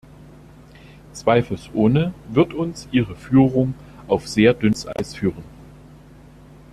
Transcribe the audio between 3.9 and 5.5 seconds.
auf sehr dünnes Eis führen.